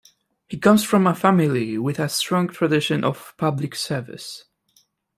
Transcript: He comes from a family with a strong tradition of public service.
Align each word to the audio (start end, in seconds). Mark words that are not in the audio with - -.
He 0.47 0.57
comes 0.57 0.83
from 0.83 1.05
a 1.05 1.13
family 1.13 1.77
with 1.77 1.99
a 1.99 2.09
strong 2.09 2.47
tradition 2.47 3.03
of 3.03 3.35
public 3.37 3.75
service. 3.75 4.45